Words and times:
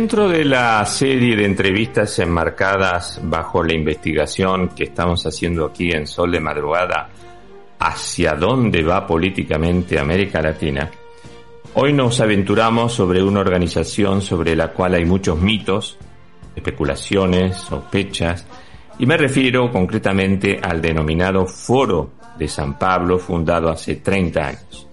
Dentro 0.00 0.30
de 0.30 0.46
la 0.46 0.82
serie 0.86 1.36
de 1.36 1.44
entrevistas 1.44 2.18
enmarcadas 2.20 3.20
bajo 3.22 3.62
la 3.62 3.74
investigación 3.74 4.68
que 4.68 4.84
estamos 4.84 5.26
haciendo 5.26 5.66
aquí 5.66 5.90
en 5.90 6.06
Sol 6.06 6.32
de 6.32 6.40
Madrugada 6.40 7.10
hacia 7.78 8.32
dónde 8.32 8.82
va 8.82 9.06
políticamente 9.06 9.98
América 9.98 10.40
Latina, 10.40 10.90
hoy 11.74 11.92
nos 11.92 12.18
aventuramos 12.18 12.94
sobre 12.94 13.22
una 13.22 13.40
organización 13.40 14.22
sobre 14.22 14.56
la 14.56 14.68
cual 14.68 14.94
hay 14.94 15.04
muchos 15.04 15.38
mitos, 15.38 15.98
especulaciones, 16.56 17.58
sospechas, 17.58 18.46
y 18.98 19.04
me 19.04 19.18
refiero 19.18 19.70
concretamente 19.70 20.58
al 20.62 20.80
denominado 20.80 21.44
Foro 21.44 22.12
de 22.38 22.48
San 22.48 22.78
Pablo 22.78 23.18
fundado 23.18 23.68
hace 23.68 23.96
30 23.96 24.46
años. 24.46 24.88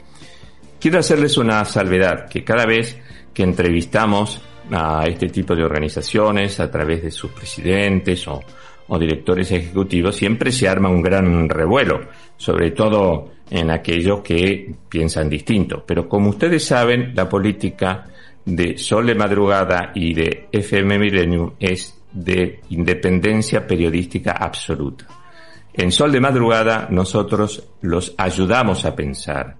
Quiero 0.82 1.00
hacerles 1.00 1.38
una 1.38 1.64
salvedad, 1.64 2.28
que 2.28 2.44
cada 2.44 2.66
vez 2.66 3.00
que 3.34 3.44
entrevistamos 3.44 4.42
a 4.72 5.06
este 5.06 5.28
tipo 5.30 5.56
de 5.56 5.64
organizaciones 5.64 6.60
a 6.60 6.70
través 6.70 7.04
de 7.04 7.12
sus 7.12 7.32
presidentes 7.32 8.28
o, 8.28 8.42
directores 8.98 9.52
ejecutivos, 9.52 10.16
siempre 10.16 10.52
se 10.52 10.68
arma 10.68 10.90
un 10.90 11.02
gran 11.02 11.50
revuelo, 11.50 12.08
sobre 12.38 12.72
todo 12.72 13.32
en 13.50 13.70
aquellos 13.70 14.22
que 14.22 14.74
piensan 14.88 15.30
distinto. 15.30 15.84
Pero 15.86 16.08
como 16.08 16.30
ustedes 16.30 16.64
saben, 16.64 17.14
la 17.14 17.28
política 17.28 18.06
de 18.46 18.78
Sol 18.78 19.08
de 19.08 19.16
Madrugada 19.16 19.92
y 19.94 20.14
de 20.14 20.48
FM 20.52 21.00
Millennium 21.00 21.52
es 21.60 22.02
de 22.14 22.62
independencia 22.70 23.68
periodística 23.68 24.32
absoluta. 24.32 25.06
En 25.74 25.92
Sol 25.92 26.12
de 26.12 26.22
Madrugada 26.22 26.88
nosotros 26.90 27.64
los 27.82 28.16
ayudamos 28.18 28.86
a 28.86 28.96
pensar, 28.96 29.58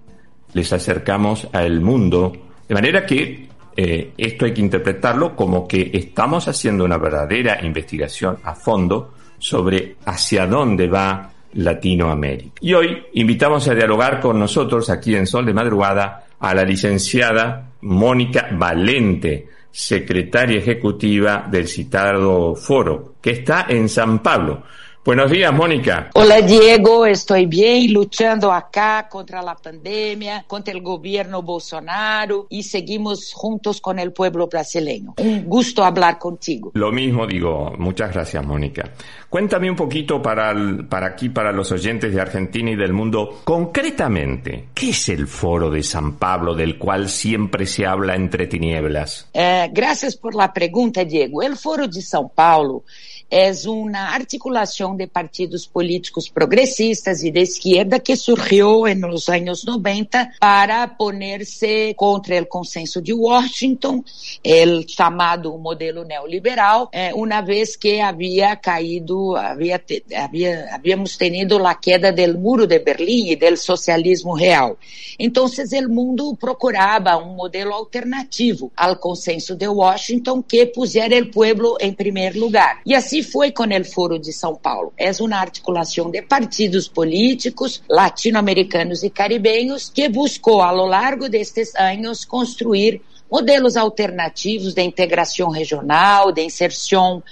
les 0.54 0.72
acercamos 0.72 1.46
al 1.52 1.80
mundo, 1.80 2.32
de 2.66 2.74
manera 2.74 3.04
que 3.04 3.48
eh, 3.80 4.10
esto 4.18 4.44
hay 4.44 4.52
que 4.52 4.60
interpretarlo 4.60 5.36
como 5.36 5.68
que 5.68 5.92
estamos 5.94 6.48
haciendo 6.48 6.84
una 6.84 6.98
verdadera 6.98 7.64
investigación 7.64 8.38
a 8.42 8.56
fondo 8.56 9.14
sobre 9.38 9.98
hacia 10.04 10.48
dónde 10.48 10.88
va 10.88 11.30
Latinoamérica. 11.52 12.56
Y 12.60 12.74
hoy 12.74 13.04
invitamos 13.12 13.68
a 13.68 13.76
dialogar 13.76 14.18
con 14.18 14.36
nosotros 14.36 14.90
aquí 14.90 15.14
en 15.14 15.28
Sol 15.28 15.46
de 15.46 15.54
Madrugada 15.54 16.26
a 16.40 16.54
la 16.56 16.64
licenciada 16.64 17.70
Mónica 17.82 18.48
Valente, 18.50 19.46
secretaria 19.70 20.58
ejecutiva 20.58 21.46
del 21.48 21.68
citado 21.68 22.56
foro, 22.56 23.14
que 23.22 23.30
está 23.30 23.66
en 23.68 23.88
San 23.88 24.18
Pablo. 24.24 24.64
Buenos 25.08 25.30
días, 25.30 25.54
Mónica. 25.54 26.10
Hola, 26.12 26.42
Diego. 26.42 27.06
Estoy 27.06 27.46
bien 27.46 27.94
luchando 27.94 28.52
acá 28.52 29.08
contra 29.08 29.40
la 29.40 29.54
pandemia, 29.54 30.44
contra 30.46 30.74
el 30.74 30.82
gobierno 30.82 31.40
Bolsonaro 31.40 32.46
y 32.50 32.62
seguimos 32.62 33.32
juntos 33.32 33.80
con 33.80 33.98
el 33.98 34.12
pueblo 34.12 34.48
brasileño. 34.48 35.14
Un 35.16 35.46
gusto 35.46 35.82
hablar 35.82 36.18
contigo. 36.18 36.72
Lo 36.74 36.92
mismo 36.92 37.26
digo. 37.26 37.72
Muchas 37.78 38.12
gracias, 38.12 38.44
Mónica. 38.44 38.92
Cuéntame 39.30 39.70
un 39.70 39.76
poquito 39.76 40.20
para, 40.20 40.54
para 40.90 41.06
aquí, 41.06 41.30
para 41.30 41.52
los 41.52 41.72
oyentes 41.72 42.12
de 42.12 42.20
Argentina 42.20 42.70
y 42.70 42.76
del 42.76 42.92
mundo, 42.92 43.40
concretamente, 43.44 44.68
¿qué 44.74 44.90
es 44.90 45.08
el 45.08 45.26
Foro 45.26 45.70
de 45.70 45.82
San 45.82 46.16
Pablo 46.18 46.54
del 46.54 46.76
cual 46.76 47.08
siempre 47.08 47.64
se 47.64 47.86
habla 47.86 48.14
entre 48.14 48.46
tinieblas? 48.46 49.30
Eh, 49.32 49.70
gracias 49.72 50.16
por 50.16 50.34
la 50.34 50.52
pregunta, 50.52 51.02
Diego. 51.02 51.40
El 51.40 51.56
Foro 51.56 51.88
de 51.88 52.00
São 52.00 52.30
Paulo 52.30 52.84
é 53.30 53.52
uma 53.66 54.14
articulação 54.14 54.96
de 54.96 55.06
partidos 55.06 55.66
políticos 55.66 56.28
progressistas 56.28 57.22
e 57.22 57.30
de 57.30 57.40
esquerda 57.40 57.98
que 57.98 58.16
surgiu 58.16 58.82
nos 58.96 59.28
anos 59.28 59.64
90 59.64 60.30
para 60.40 60.88
poner-se 60.88 61.94
contra 61.94 62.40
o 62.40 62.46
consenso 62.46 63.02
de 63.02 63.12
Washington, 63.12 64.02
o 64.44 64.88
chamado 64.88 65.56
modelo 65.58 66.04
neoliberal, 66.04 66.88
eh, 66.92 67.12
uma 67.14 67.40
vez 67.40 67.76
que 67.76 68.00
havia 68.00 68.56
caído, 68.56 69.36
havia, 69.36 69.82
havia, 70.16 70.74
havíamos 70.74 71.16
tenido 71.16 71.58
queda 71.74 72.12
do 72.12 72.38
muro 72.38 72.66
de 72.66 72.78
Berlim 72.78 73.30
e 73.30 73.36
do 73.36 73.56
socialismo 73.56 74.34
real. 74.34 74.78
Então, 75.18 75.44
o 75.46 75.48
mundo 75.88 76.36
procurava 76.36 77.16
um 77.16 77.34
modelo 77.34 77.72
alternativo 77.72 78.70
ao 78.76 78.96
consenso 78.96 79.54
de 79.56 79.66
Washington 79.66 80.42
que 80.42 80.66
pusiera 80.66 81.18
o 81.18 81.30
povo 81.30 81.76
em 81.80 81.92
primeiro 81.92 82.38
lugar. 82.38 82.80
E 82.86 82.94
assim 83.18 83.22
foi 83.22 83.50
o 83.50 83.84
Foro 83.84 84.18
de 84.18 84.32
São 84.32 84.54
Paulo. 84.54 84.92
É 84.96 85.10
uma 85.20 85.36
articulação 85.36 86.10
de 86.10 86.22
partidos 86.22 86.88
políticos 86.88 87.82
latino-americanos 87.88 89.02
e 89.02 89.10
caribenhos 89.10 89.90
que 89.90 90.08
buscou, 90.08 90.62
ao 90.62 90.86
longo 90.86 91.28
destes 91.28 91.74
anos, 91.74 92.24
construir 92.24 93.00
modelos 93.30 93.76
alternativos 93.76 94.74
de 94.74 94.82
integração 94.82 95.50
regional, 95.50 96.32
de 96.32 96.42
inserção 96.42 97.22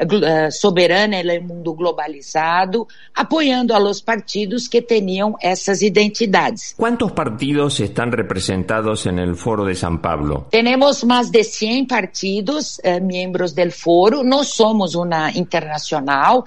Eh, 0.00 0.50
soberana 0.50 1.22
no 1.22 1.42
mundo 1.42 1.74
globalizado, 1.74 2.88
apoiando 3.14 3.74
a 3.74 3.78
los 3.78 4.00
partidos 4.00 4.66
que 4.66 4.80
tinham 4.80 5.36
essas 5.42 5.82
identidades. 5.82 6.74
Quantos 6.74 7.12
partidos 7.12 7.80
estão 7.80 8.08
representados 8.08 9.04
no 9.04 9.34
Foro 9.36 9.66
de 9.66 9.74
São 9.74 9.98
Paulo? 9.98 10.46
Temos 10.50 11.04
mais 11.04 11.28
de 11.28 11.44
100 11.44 11.86
partidos 11.86 12.80
eh, 12.82 12.98
membros 12.98 13.52
do 13.52 13.70
foro. 13.70 14.24
Nós 14.24 14.54
somos 14.54 14.94
uma 14.94 15.32
internacional 15.32 16.44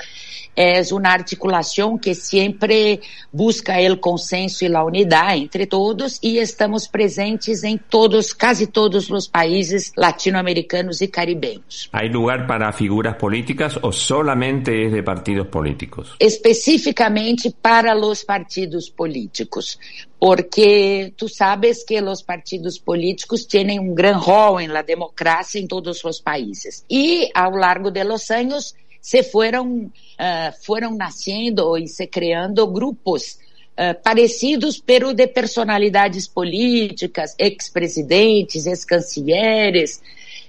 é 0.55 0.81
uma 0.91 1.09
articulação 1.09 1.97
que 1.97 2.13
sempre 2.13 3.01
busca 3.31 3.73
o 3.91 3.97
consenso 3.97 4.63
e 4.63 4.75
a 4.75 4.83
unidade 4.83 5.41
entre 5.41 5.65
todos 5.65 6.19
e 6.21 6.37
estamos 6.37 6.87
presentes 6.87 7.63
em 7.63 7.77
todos, 7.77 8.33
quase 8.33 8.67
todos 8.67 9.09
os 9.09 9.27
países 9.27 9.91
latino-americanos 9.97 11.01
e 11.01 11.07
caribenhos. 11.07 11.89
Há 11.91 12.03
lugar 12.03 12.45
para 12.45 12.71
figuras 12.71 13.15
políticas 13.17 13.77
ou 13.81 13.91
solamente 13.91 14.71
é 14.71 14.89
de 14.89 15.01
partidos 15.01 15.47
políticos? 15.47 16.15
Especificamente 16.19 17.53
para 17.61 17.95
os 17.95 18.23
partidos 18.23 18.89
políticos, 18.89 19.77
porque 20.19 21.13
tu 21.17 21.27
sabes 21.27 21.83
que 21.83 22.01
os 22.01 22.21
partidos 22.21 22.77
políticos 22.77 23.45
têm 23.45 23.79
um 23.79 23.93
grande 23.93 24.23
rol 24.23 24.59
em 24.59 24.67
la 24.67 24.81
democracia 24.81 25.61
em 25.61 25.67
todos 25.67 26.03
os 26.03 26.21
países. 26.21 26.85
E 26.89 27.29
ao 27.33 27.51
largo 27.51 27.91
de 27.91 28.03
los 28.03 28.29
anos 28.31 28.75
se 29.03 29.21
foram, 29.21 29.67
uh, 29.67 30.65
foram 30.65 30.95
nascendo 30.95 31.77
e 31.77 31.89
se 31.89 32.07
criando 32.07 32.65
grupos 32.65 33.37
uh, 33.77 34.01
parecidos, 34.01 34.79
pero 34.79 35.13
de 35.13 35.27
personalidades 35.27 36.25
políticas, 36.25 37.35
ex-presidentes, 37.37 38.65
ex-cancilleres, 38.65 40.01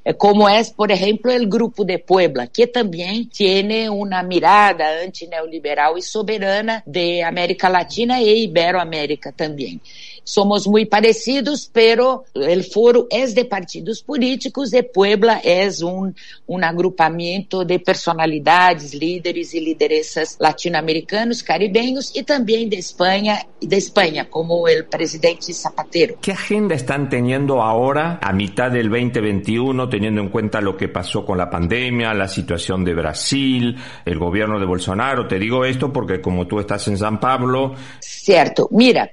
eh, 0.05 0.12
como 0.12 0.49
é, 0.49 0.62
por 0.65 0.93
exemplo, 0.93 1.35
o 1.35 1.49
Grupo 1.49 1.85
de 1.85 1.99
Puebla, 1.99 2.47
que 2.47 2.65
também 2.69 3.25
tem 3.25 3.89
uma 3.89 4.23
mirada 4.23 4.85
antineoliberal 5.03 5.99
e 5.99 6.03
soberana 6.03 6.81
de 6.87 7.23
América 7.23 7.69
Latina 7.69 8.23
e 8.23 8.45
Iberoamérica 8.45 9.33
também. 9.33 9.81
Somos 10.25 10.67
muy 10.67 10.87
parecidos, 10.87 11.71
pero 11.73 12.25
el 12.35 12.65
foro 12.65 13.06
es 13.11 13.35
de 13.35 13.44
partidos 13.44 14.03
políticos 14.03 14.73
y 14.73 14.82
Puebla 14.82 15.41
es 15.44 15.82
un, 15.82 16.17
un 16.47 16.65
agrupamiento 16.65 17.65
de 17.65 17.79
personalidades, 17.79 18.94
líderes 18.94 19.55
y 19.55 19.61
lideresas 19.61 20.37
latinoamericanos, 20.41 21.43
caribeños 21.43 22.17
y 22.17 22.23
también 22.23 22.71
de 22.71 22.79
España, 22.79 23.47
de 23.61 23.76
España, 23.76 24.29
como 24.29 24.67
el 24.67 24.87
presidente 24.87 25.53
Zapatero. 25.53 26.17
¿Qué 26.21 26.32
agenda 26.32 26.75
están 26.75 27.09
teniendo 27.09 27.62
ahora 27.62 28.19
a 28.23 28.32
mitad 28.32 28.71
del 28.71 28.88
2021, 28.88 29.88
teniendo 29.88 30.21
en 30.21 30.29
cuenta 30.31 30.61
lo 30.61 30.76
que 30.76 30.88
pasó 30.88 31.25
con 31.25 31.38
la 31.38 31.50
pandemia, 31.50 32.15
la 32.15 32.29
situación 32.29 32.85
de 32.85 32.94
Brasil, 32.94 33.76
el 34.05 34.19
gobierno 34.19 34.59
de 34.59 34.67
Bolsonaro? 34.67 35.26
Te 35.26 35.38
digo 35.38 35.65
esto 35.65 35.93
porque 35.93 36.21
como 36.21 36.47
tú 36.47 36.61
estás 36.61 36.88
en 36.88 36.97
San 36.97 37.21
Pablo. 37.21 37.75
Cierto, 38.00 38.69
mira. 38.71 39.11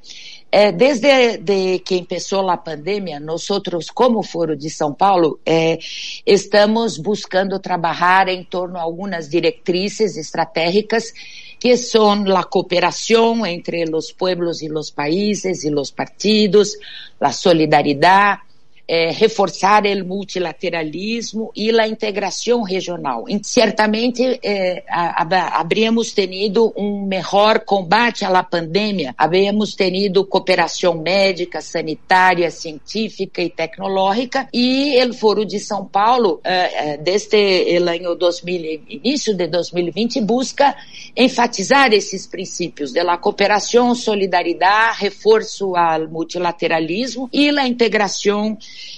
É, 0.53 0.69
desde 0.69 1.38
de 1.38 1.80
que 1.80 2.06
começou 2.06 2.50
a 2.50 2.57
pandemia, 2.57 3.21
nós, 3.21 3.48
como 3.94 4.21
Foro 4.21 4.53
de 4.53 4.69
São 4.69 4.94
Paulo, 4.94 5.39
é, 5.45 5.80
estamos 6.25 6.98
buscando 6.98 7.57
trabalhar 7.57 8.27
em 8.27 8.44
torno 8.44 8.77
a 8.77 8.81
algumas 8.81 9.30
diretrizes 9.30 10.18
estratégicas 10.18 11.13
que 11.57 11.77
são 11.77 12.12
a 12.36 12.44
cooperação 12.44 13.45
entre 13.45 13.86
os 13.95 14.12
pueblos 14.12 14.62
e 14.62 14.69
os 14.69 14.89
países 14.89 15.63
e 15.63 15.74
os 15.74 15.89
partidos, 15.89 16.75
a 17.21 17.31
solidariedade, 17.31 18.42
eh, 18.88 19.12
reforçar 19.12 19.86
o 19.86 20.06
multilateralismo 20.06 21.51
e 21.56 21.72
a 21.80 21.88
integração 21.88 22.62
regional. 22.62 23.25
E, 23.28 23.39
certamente 23.44 24.39
eh, 24.44 24.83
habríamos 24.88 26.12
tenido 26.12 26.74
um 26.75 27.06
melhor 27.06 27.60
combate 27.60 28.25
à 28.25 28.44
pandemia, 28.44 29.13
habríamos 29.18 29.75
tenido 29.75 30.25
cooperação 30.25 30.95
médica, 30.95 31.62
sanitária, 31.62 32.51
científica 32.51 33.42
e 33.42 33.50
tecnológica 33.50 34.48
e 34.54 35.01
o 35.06 35.13
Foro 35.13 35.45
de 35.45 35.60
São 35.60 35.86
Paulo, 35.86 36.39
eh, 36.44 36.98
desde 36.98 37.80
o 37.80 37.89
ano 37.89 38.16
2000, 38.16 38.81
início 38.89 39.36
de 39.36 39.48
2020, 39.48 40.22
busca 40.22 40.75
enfatizar 41.16 41.94
esses 41.94 42.27
princípios 42.27 42.92
da 42.92 43.18
cooperação, 43.18 43.94
solidariedade, 43.95 45.00
reforço 45.00 45.75
ao 45.75 46.07
multilateralismo 46.07 47.30
e 47.31 47.50
a 47.50 47.68
integração 47.68 48.57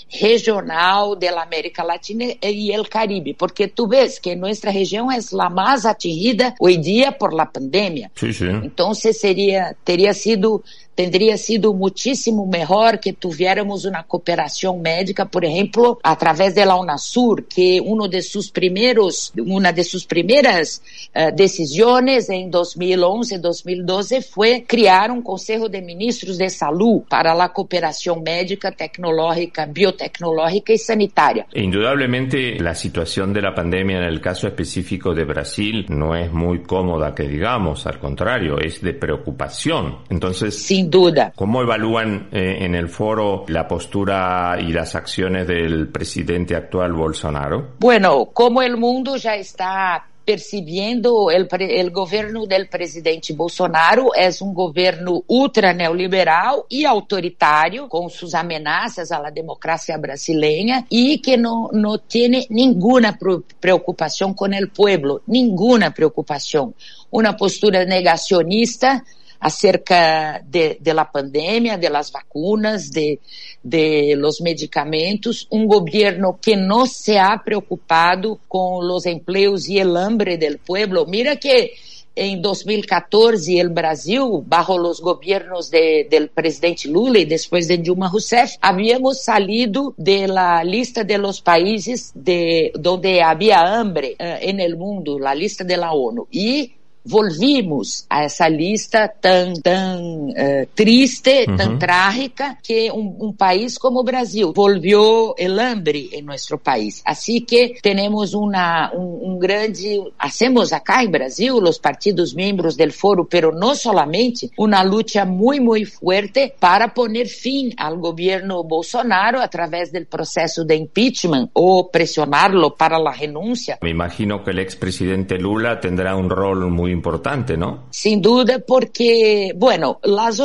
regional 0.10 1.16
da 1.16 1.42
América 1.42 1.84
Latina 1.84 2.26
e 2.42 2.72
el 2.72 2.88
Caribe, 2.88 3.34
porque 3.34 3.68
tu 3.68 3.88
ves 3.88 4.20
que 4.20 4.36
nossa 4.36 4.70
região 4.70 5.12
é 5.12 5.18
a 5.18 5.50
mais 5.50 5.86
atingida 5.86 6.54
hoje 6.60 6.78
dia 6.78 7.12
por 7.12 7.34
la 7.34 7.46
pandemia. 7.46 8.12
Sí, 8.16 8.34
sí. 8.34 8.46
Então 8.64 8.94
seria 8.94 9.76
teria 9.84 10.14
sido 10.14 10.64
tendría 10.96 11.38
sido 11.38 11.74
muchísimo 11.74 12.46
mejor 12.46 13.00
que 13.00 13.14
tuviéramos 13.14 13.86
una 13.86 14.04
cooperación 14.04 14.82
médica, 14.82 15.26
por 15.26 15.46
ejemplo, 15.46 16.00
a 16.04 16.18
través 16.18 16.56
de 16.56 16.66
la 16.66 16.76
UNASUR, 16.76 17.46
que 17.46 17.82
uno 17.84 18.08
de 18.08 18.22
sus 18.22 18.52
primeros, 18.52 19.34
una 19.38 19.72
de 19.72 19.84
sus 19.84 20.06
primeras 20.06 20.82
uh, 21.16 21.36
decisiones 21.36 22.30
en 22.30 22.52
2011, 22.52 23.40
2012 23.40 24.22
fue 24.22 24.66
crear 24.68 25.12
un 25.12 25.22
Consejo 25.22 25.70
de 25.70 25.82
Ministros 25.82 26.38
de 26.38 26.50
Salud 26.50 27.04
para 27.10 27.34
la 27.34 27.52
cooperación 27.52 28.22
médica, 28.22 28.72
tecnológica, 28.72 29.66
biotecnológica 29.66 30.74
y 30.74 30.78
sanitaria. 30.78 31.48
Indudablemente 31.54 32.60
la 32.60 32.76
situación 32.76 33.34
de 33.34 33.42
la 33.42 33.54
pandemia 33.54 34.04
el 34.08 34.22
caso 34.22 34.48
específico 34.48 35.14
de 35.14 35.26
Brasil 35.26 35.86
no 35.90 36.16
es 36.16 36.32
muy 36.32 36.64
cómoda, 36.64 37.14
que 37.14 37.24
digamos, 37.24 37.86
al 37.86 38.00
contrario, 38.00 38.60
es 38.60 38.82
de 38.82 38.94
preocupación. 38.94 40.00
Entonces, 40.10 40.58
sí, 40.58 40.83
sin 40.84 40.90
duda. 40.90 41.34
¿Cómo 41.36 41.62
evalúan 41.62 42.30
eh, 42.32 42.58
en 42.62 42.76
el 42.76 42.90
foro 42.90 43.46
la 43.48 43.68
postura 43.68 44.58
y 44.60 44.72
las 44.72 44.96
acciones 44.96 45.48
del 45.48 45.88
presidente 45.88 46.56
actual 46.56 46.94
Bolsonaro? 46.94 47.76
Bueno, 47.80 48.26
como 48.34 48.62
el 48.62 48.78
mundo 48.78 49.16
ya 49.18 49.36
está 49.36 50.06
percebendo 50.26 51.30
el, 51.30 51.50
el 51.60 51.92
governo 51.92 52.46
del 52.46 52.70
presidente 52.70 53.34
Bolsonaro 53.34 54.12
é 54.16 54.30
um 54.42 54.54
governo 54.54 55.22
ultra 55.28 55.74
neoliberal 55.74 56.66
e 56.72 56.86
autoritário, 56.86 57.90
com 57.90 58.08
suas 58.08 58.34
ameaças 58.34 59.12
à 59.12 59.30
democracia 59.30 59.98
brasileira 59.98 60.86
e 60.90 61.18
que 61.18 61.36
não, 61.36 61.70
não 61.74 61.98
tem 61.98 62.48
nenhuma 62.50 63.18
preocupação 63.60 64.34
com 64.34 64.46
o 64.46 64.70
povo, 64.70 65.22
nenhuma 65.28 65.92
preocupação. 65.92 66.74
Uma 67.12 67.34
postura 67.34 67.84
negacionista 67.84 69.04
acerca 69.44 70.42
de, 70.48 70.78
de 70.80 70.94
la 70.94 71.12
pandemia, 71.12 71.78
de 71.78 71.90
las 71.90 72.14
vacunas, 72.14 72.90
de, 72.92 73.20
de 73.62 74.16
los 74.18 74.40
medicamentos, 74.40 75.48
un 75.50 75.68
gobierno 75.68 76.40
que 76.42 76.56
no 76.56 76.86
se 76.86 77.20
ha 77.20 77.42
preocupado 77.44 78.40
con 78.48 78.88
los 78.88 79.06
empleos 79.06 79.68
y 79.68 79.80
el 79.80 79.98
hambre 79.98 80.38
del 80.38 80.60
pueblo. 80.60 81.06
Mira 81.06 81.36
que 81.36 81.74
em 82.16 82.42
2014 82.42 83.60
el 83.60 83.70
Brasil, 83.70 84.22
bajo 84.46 84.78
los 84.78 85.02
gobiernos 85.02 85.70
de, 85.70 86.08
del 86.10 86.30
presidente 86.30 86.88
Lula 86.88 87.20
y 87.20 87.26
después 87.26 87.68
de 87.68 87.80
Dilma 87.80 88.10
Rousseff, 88.10 88.52
habíamos 88.62 89.24
salido 89.24 89.94
de 89.98 90.28
la 90.30 90.64
lista 90.64 91.04
de 91.04 91.18
los 91.18 91.42
países 91.42 92.12
de, 92.14 92.72
donde 92.76 93.22
había 93.22 93.60
hambre 93.78 94.16
uh, 94.20 94.24
en 94.40 94.62
el 94.62 94.78
mundo, 94.78 95.20
la 95.20 95.36
lista 95.36 95.66
de 95.66 95.76
la 95.76 95.92
ONU. 95.92 96.28
Y 96.32 96.72
volvimos 97.06 98.06
a 98.10 98.24
essa 98.24 98.48
lista 98.48 99.08
tão, 99.08 99.54
tão 99.54 100.30
uh, 100.30 100.68
triste, 100.74 101.46
uhum. 101.48 101.56
tão 101.58 101.78
trágica, 101.78 102.58
que 102.64 102.92
um, 102.92 103.28
um, 103.28 103.34
país 103.34 103.78
como 103.78 104.00
o 104.00 104.04
Brasil 104.04 104.54
volvió 104.54 105.34
el 105.38 105.60
hambre 105.60 106.10
em 106.14 106.22
nosso 106.22 106.58
país. 106.58 107.02
Assim 107.06 107.42
que 107.42 107.76
temos 107.82 108.34
uma, 108.34 108.92
um, 108.96 109.32
um, 109.32 109.40
grande, 109.40 110.02
hacemos 110.18 110.72
acá 110.72 111.04
em 111.04 111.10
Brasil, 111.10 111.56
os 111.58 111.78
partidos 111.78 112.34
membros 112.34 112.78
do 112.78 112.92
foro, 112.92 113.26
pero 113.26 113.52
não 113.52 113.76
solamente, 113.76 114.50
uma 114.58 114.82
luta 114.84 115.26
muito, 115.26 115.64
muito 115.64 115.92
forte 115.92 116.54
para 116.60 116.88
poner 116.88 117.28
fim 117.28 117.72
ao 117.78 117.98
governo 117.98 118.64
Bolsonaro 118.64 119.40
através 119.40 119.92
do 119.92 120.06
processo 120.06 120.64
de 120.64 120.76
impeachment 120.76 121.50
ou 121.54 121.86
pressioná-lo 121.86 122.72
para 122.72 122.98
a 122.98 123.12
renúncia. 123.12 123.80
Me 123.82 123.92
imagino 123.92 124.44
que 124.44 124.52
o 124.52 124.60
ex-presidente 124.60 125.38
Lula 125.38 125.78
terá 125.78 126.16
um 126.16 126.28
rol 126.28 126.70
muito 126.70 126.93
importante, 126.94 127.58
¿no? 127.58 127.88
Sin 127.92 128.22
duda, 128.22 128.60
porque, 128.60 129.52
bueno, 129.56 130.00
las 130.04 130.42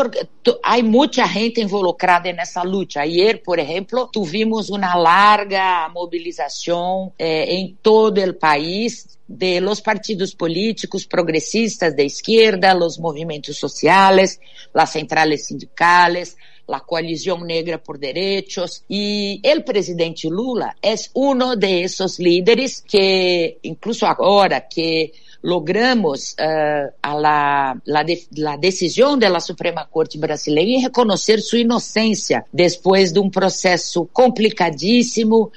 hay 0.62 0.82
mucha 0.82 1.28
gente 1.28 1.60
involucrada 1.60 2.28
en 2.30 2.40
esa 2.40 2.64
lucha. 2.64 3.02
Ayer, 3.02 3.42
por 3.42 3.60
ejemplo, 3.60 4.08
tuvimos 4.12 4.70
una 4.70 4.96
larga 4.96 5.88
movilización 5.88 7.12
eh, 7.18 7.44
en 7.48 7.76
todo 7.76 8.20
el 8.22 8.36
país 8.36 9.18
de 9.28 9.60
los 9.60 9.82
partidos 9.82 10.34
políticos 10.34 11.06
progresistas 11.06 11.94
de 11.94 12.04
izquierda, 12.04 12.74
los 12.74 12.98
movimientos 12.98 13.56
sociales, 13.56 14.40
las 14.72 14.92
centrales 14.92 15.46
sindicales, 15.46 16.36
la 16.68 16.80
coalición 16.80 17.46
negra 17.46 17.78
por 17.78 17.98
derechos. 17.98 18.84
Y 18.88 19.40
el 19.42 19.64
presidente 19.64 20.28
Lula 20.28 20.76
es 20.80 21.10
uno 21.14 21.56
de 21.56 21.82
esos 21.82 22.18
líderes 22.18 22.84
que 22.86 23.58
incluso 23.62 24.06
ahora 24.06 24.68
que 24.68 25.12
logramos 25.42 26.32
uh, 26.32 26.92
a 27.00 27.14
la, 27.14 27.80
la, 27.86 28.02
de, 28.02 28.26
la 28.36 28.56
decisão 28.56 29.16
da 29.16 29.40
Suprema 29.40 29.86
Corte 29.86 30.18
brasileira 30.18 30.70
em 30.70 30.80
reconhecer 30.80 31.40
sua 31.40 31.60
inocência 31.60 32.44
depois 32.52 33.12
de 33.12 33.20
um 33.20 33.30
processo 33.30 34.08
complicadíssimo, 34.12 35.44
uh, 35.44 35.50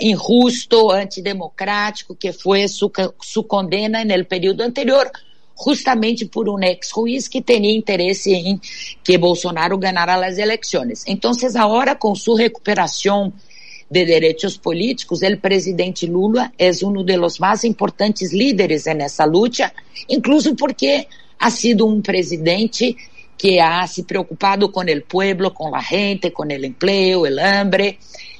injusto, 0.00 0.90
antidemocrático, 0.90 2.14
que 2.14 2.30
foi 2.30 2.68
su, 2.68 2.92
su 3.22 3.42
condena 3.42 4.04
no 4.04 4.24
período 4.24 4.62
anterior, 4.62 5.10
justamente 5.64 6.26
por 6.26 6.48
um 6.48 6.62
ex-juiz 6.62 7.28
que 7.28 7.40
tinha 7.40 7.74
interesse 7.74 8.32
em 8.32 8.60
que 9.02 9.16
Bolsonaro 9.16 9.78
ganara 9.78 10.14
as 10.26 10.38
eleições. 10.38 11.04
Então, 11.06 11.32
agora, 11.56 11.94
com 11.94 12.14
sua 12.14 12.38
recuperação 12.38 13.32
de 13.90 14.04
Direitos 14.04 14.56
Políticos, 14.56 15.22
o 15.22 15.36
presidente 15.38 16.06
Lula 16.06 16.52
é 16.58 16.70
um 16.84 17.04
dos 17.04 17.38
mais 17.38 17.64
importantes 17.64 18.32
líderes 18.32 18.84
nessa 18.86 19.24
luta, 19.24 19.72
incluso 20.08 20.54
porque 20.56 21.06
ha 21.38 21.50
sido 21.50 21.86
um 21.86 22.02
presidente 22.02 22.96
que 23.38 23.60
ha 23.60 23.86
se 23.86 24.02
preocupado 24.02 24.68
com 24.70 24.80
o 24.80 25.02
pueblo, 25.02 25.50
com 25.50 25.74
a 25.74 25.80
gente, 25.80 26.30
com 26.30 26.44
o 26.44 26.52
emprego, 26.52 27.22
o 27.22 27.40
hambre, 27.40 27.98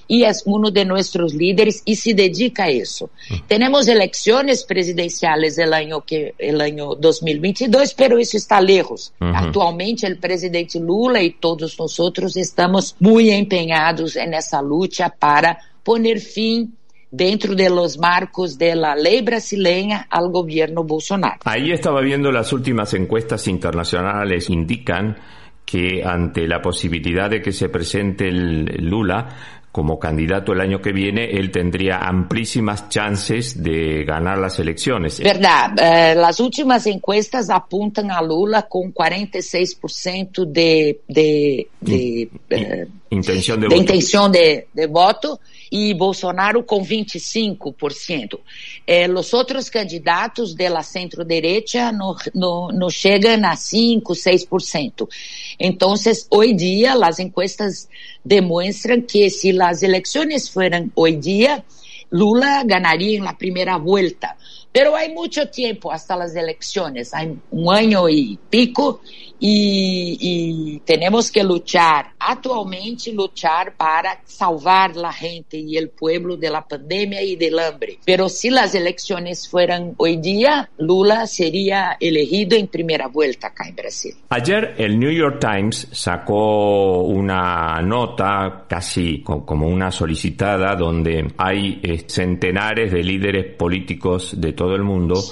y 0.09 0.25
es 0.25 0.43
uno 0.47 0.71
de 0.71 0.85
nuestros 0.85 1.35
líderes 1.35 1.83
y 1.85 1.97
se 1.97 2.15
dedica 2.15 2.65
a 2.65 2.69
eso. 2.69 3.11
Mm. 3.31 3.35
Tenemos 3.47 3.89
elecciones 3.89 4.65
presidenciales 4.65 5.59
el 5.59 5.73
año, 5.73 6.03
que, 6.03 6.35
el 6.39 6.61
año 6.61 6.95
2022, 6.95 7.95
pero 7.95 8.19
eso 8.19 8.37
está 8.37 8.61
lejos. 8.61 9.13
Uh 9.21 9.25
-huh. 9.27 9.47
Actualmente 9.47 10.07
el 10.07 10.19
presidente 10.19 10.79
Lula 10.81 11.23
y 11.23 11.33
todos 11.33 11.79
nosotros 11.79 12.37
estamos 12.37 12.95
muy 13.01 13.31
empeñados 13.31 14.17
en 14.17 14.35
esa 14.35 14.63
lucha 14.63 15.09
para 15.09 15.59
poner 15.83 16.21
fin 16.21 16.75
dentro 17.11 17.55
de 17.55 17.71
los 17.71 17.99
marcos 17.99 18.59
de 18.59 18.75
la 18.75 18.95
ley 18.95 19.23
brasileña 19.23 20.07
al 20.11 20.31
gobierno 20.31 20.85
Bolsonaro. 20.85 21.39
Ahí 21.45 21.71
estaba 21.71 22.01
viendo 22.01 22.31
las 22.31 22.53
últimas 22.53 22.93
encuestas 22.95 23.47
internacionales 23.49 24.51
indican 24.51 25.17
que 25.65 26.05
ante 26.05 26.47
la 26.47 26.63
posibilidad 26.63 27.29
de 27.29 27.43
que 27.43 27.53
se 27.53 27.69
presente 27.69 28.29
el 28.29 28.87
Lula 28.89 29.56
como 29.77 29.99
candidato 29.99 30.55
el 30.55 30.63
año 30.63 30.81
que 30.81 30.91
viene, 30.91 31.27
él 31.33 31.51
tendría 31.51 31.99
amplísimas 31.99 32.89
chances 32.89 33.63
de 33.63 34.05
ganar 34.05 34.39
las 34.39 34.59
elecciones. 34.59 35.21
Verdad, 35.21 35.73
eh, 35.79 36.15
las 36.15 36.41
últimas 36.41 36.87
encuestas 36.87 37.51
apuntan 37.51 38.11
a 38.11 38.23
Lula 38.23 38.63
con 38.63 38.95
46% 38.95 40.47
de, 40.47 41.01
de, 41.07 41.69
de, 41.79 42.31
eh, 42.49 42.87
intención 43.11 43.61
de, 43.61 43.69
de 43.69 43.75
voto. 43.75 43.81
intención 43.83 44.33
de, 44.33 44.69
de 44.73 44.87
voto 44.87 45.41
e 45.71 45.93
Bolsonaro 45.95 46.63
com 46.63 46.83
25%. 46.83 48.39
Eh, 48.87 49.11
os 49.11 49.35
outros 49.35 49.69
candidatos 49.69 50.55
da 50.55 50.83
centro-direita 50.83 51.93
não, 51.93 52.17
não, 52.35 52.69
não 52.69 52.89
chegam 52.89 53.35
a 53.45 53.55
5%, 53.55 54.03
6%. 54.03 55.09
Então, 55.59 55.95
hoje 56.31 56.53
dia, 56.53 56.95
as 56.95 57.19
encuestas 57.19 57.89
demonstram 58.25 59.01
que 59.01 59.29
se 59.31 59.61
as 59.61 59.83
eleições 59.83 60.49
foram 60.49 60.91
hoje 60.95 61.17
dia, 61.17 61.65
Lula 62.13 62.63
ganharia 62.65 63.21
na 63.23 63.33
primeira 63.33 63.79
volta. 63.79 64.37
Pero 64.77 64.95
hay 64.95 65.15
mucho 65.15 65.49
tiempo 65.49 65.91
hasta 65.91 66.15
las 66.17 66.37
elecciones, 66.37 67.15
hay 67.15 67.35
un 67.51 67.75
año 67.75 68.11
y 68.11 68.39
pico 68.51 69.01
y, 69.39 70.17
y, 70.21 70.81
tenemos 70.81 71.31
que 71.31 71.43
luchar, 71.43 72.13
actualmente 72.19 73.13
luchar 73.13 73.75
para 73.77 74.21
salvar 74.25 74.97
la 74.97 75.13
gente 75.13 75.59
y 75.59 75.77
el 75.77 75.91
pueblo 75.91 76.37
de 76.37 76.51
la 76.51 76.67
pandemia 76.67 77.23
y 77.23 77.37
del 77.37 77.59
hambre. 77.59 77.99
Pero 78.05 78.29
si 78.29 78.51
las 78.51 78.75
elecciones 78.75 79.49
fueran 79.49 79.95
hoy 79.99 80.17
día, 80.17 80.71
Lula 80.79 81.27
sería 81.27 81.97
elegido 82.01 82.57
en 82.57 82.69
primera 82.69 83.09
vuelta 83.09 83.49
acá 83.49 83.69
en 83.69 83.77
Brasil. 83.77 84.15
Ayer 84.31 84.75
el 84.79 84.99
New 84.99 85.13
York 85.13 85.39
Times 85.39 85.89
sacó 85.93 87.03
una 87.03 87.81
nota 87.83 88.65
casi 88.69 89.23
como 89.23 89.69
una 89.69 89.91
solicitada 89.91 90.75
donde 90.77 91.33
hay 91.37 91.81
eh, 91.83 92.05
centenares 92.07 92.93
de 92.93 93.03
líderes 93.03 93.55
políticos 93.55 94.35
de 94.41 94.53
todo 94.53 94.66
el 94.75 94.83
mundo 94.83 95.23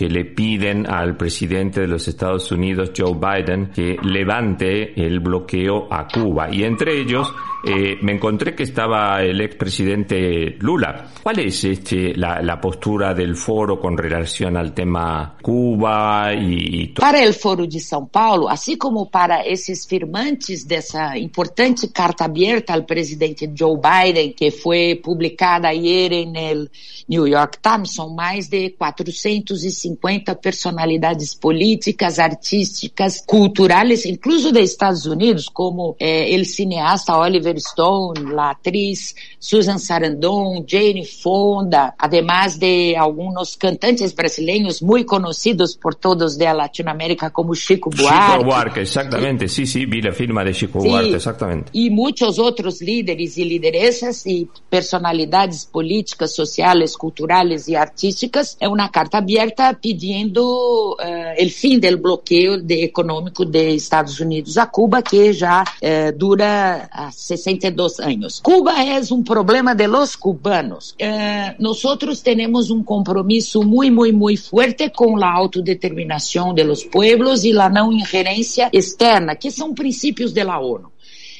que 0.00 0.08
le 0.08 0.24
piden 0.24 0.86
al 0.90 1.14
presidente 1.14 1.82
de 1.82 1.86
los 1.86 2.08
Estados 2.08 2.50
Unidos, 2.50 2.92
Joe 2.96 3.12
Biden, 3.12 3.70
que 3.70 3.98
levante 4.02 4.98
el 4.98 5.20
bloqueo 5.20 5.92
a 5.92 6.08
Cuba. 6.08 6.48
Y 6.50 6.64
entre 6.64 6.98
ellos 6.98 7.30
eh, 7.62 7.98
me 8.00 8.12
encontré 8.12 8.54
que 8.54 8.62
estaba 8.62 9.22
el 9.22 9.38
expresidente 9.42 10.56
Lula. 10.60 11.08
¿Cuál 11.22 11.40
es 11.40 11.64
este, 11.64 12.14
la, 12.16 12.40
la, 12.40 12.58
postura 12.58 13.12
del 13.12 13.36
foro 13.36 13.78
con 13.78 13.98
relación 13.98 14.56
al 14.56 14.72
tema 14.72 15.36
Cuba 15.42 16.32
y, 16.32 16.84
y 16.84 16.86
Para 16.94 17.22
el 17.22 17.34
foro 17.34 17.66
de 17.66 17.78
São 17.78 18.08
Paulo, 18.10 18.48
así 18.48 18.78
como 18.78 19.10
para 19.10 19.42
esses 19.42 19.86
firmantes 19.86 20.66
dessa 20.66 21.18
importante 21.18 21.92
carta 21.92 22.24
aberta 22.24 22.72
al 22.72 22.86
presidente 22.86 23.52
Joe 23.54 23.78
Biden, 23.78 24.32
que 24.32 24.50
fue 24.50 24.98
publicada 25.02 25.68
ayer 25.68 26.14
en 26.14 26.36
el 26.36 26.70
New 27.08 27.26
York 27.26 27.60
Times, 27.60 27.92
son 27.92 28.14
más 28.14 28.48
de 28.48 28.74
450 28.78 29.89
personalidades 29.96 31.34
políticas, 31.34 32.18
artísticas, 32.18 33.22
culturales, 33.26 34.06
incluso 34.06 34.52
de 34.52 34.62
Estados 34.62 35.06
Unidos, 35.06 35.50
como 35.50 35.96
el 35.98 36.46
cineasta 36.46 37.16
Oliver 37.18 37.56
Stone, 37.56 38.32
la 38.32 38.50
actriz 38.50 39.14
Susan 39.38 39.78
Sarandon, 39.78 40.66
Jane 40.66 41.04
Fonda, 41.04 41.94
además 41.98 42.58
de 42.58 42.96
algunos 42.96 43.56
cantantes 43.56 44.14
brasileños 44.14 44.82
muy 44.82 45.04
conocidos 45.04 45.76
por 45.76 45.94
todos 45.94 46.36
de 46.36 46.52
Latinoamérica 46.52 47.30
como 47.30 47.54
Chico 47.54 47.90
Buarque. 47.90 48.32
Chico 48.32 48.44
Buarque, 48.44 48.80
exactamente, 48.82 49.48
sí, 49.48 49.66
sí, 49.66 49.86
vi 49.86 50.02
la 50.02 50.12
firma 50.12 50.44
de 50.44 50.52
Chico 50.52 50.80
Sí. 50.80 50.88
Buarque, 50.88 51.16
exactamente. 51.16 51.70
E 51.74 51.90
muitos 51.90 52.38
outros 52.38 52.80
líderes 52.80 53.36
e 53.36 53.44
lideresas 53.44 54.24
e 54.26 54.48
personalidades 54.68 55.64
políticas, 55.64 56.34
sociais, 56.34 56.96
culturais 56.96 57.68
e 57.68 57.76
artísticas. 57.76 58.56
É 58.60 58.68
uma 58.68 58.88
carta 58.88 59.18
aberta 59.18 59.68
pedindo 59.80 60.96
eh, 61.00 61.44
o 61.44 61.48
fim 61.50 61.78
do 61.78 61.98
bloqueio 61.98 62.60
de- 62.62 62.82
econômico 62.84 63.44
de 63.44 63.74
Estados 63.74 64.20
Unidos 64.20 64.56
a 64.58 64.66
Cuba, 64.66 65.02
que 65.02 65.32
já 65.32 65.64
eh, 65.80 66.12
dura 66.12 66.88
há 66.92 67.10
62 67.10 68.00
anos. 68.00 68.40
Cuba 68.40 68.72
é 68.72 69.00
um 69.12 69.22
problema 69.22 69.74
de 69.74 69.86
los 69.86 70.16
cubanos. 70.16 70.94
Eh, 70.98 71.54
nosotros 71.58 72.20
tenemos 72.20 72.70
um 72.70 72.82
compromisso 72.82 73.62
muito, 73.62 73.94
muito, 73.94 74.16
muito 74.16 74.42
fuerte 74.42 74.90
com 74.90 75.16
a 75.22 75.30
autodeterminação 75.32 76.52
de 76.54 76.62
los 76.64 76.84
pueblos 76.84 77.44
e 77.44 77.58
a 77.58 77.68
não 77.68 77.92
ingerência 77.92 78.70
externa, 78.72 79.34
que 79.36 79.50
são 79.50 79.74
princípios 79.74 80.32
de 80.32 80.44
la 80.44 80.58
ONU. 80.60 80.90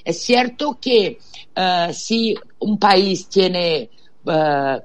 É 0.04 0.12
certo 0.12 0.74
que 0.80 1.18
ah, 1.54 1.90
se 1.92 2.34
um 2.60 2.76
país 2.76 3.24
tem 3.24 3.88